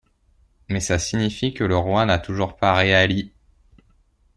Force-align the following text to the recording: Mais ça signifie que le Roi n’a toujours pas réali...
Mais 0.67 0.79
ça 0.79 0.97
signifie 0.97 1.53
que 1.53 1.63
le 1.63 1.77
Roi 1.77 2.07
n’a 2.07 2.17
toujours 2.17 2.57
pas 2.57 2.73
réali... 2.73 3.33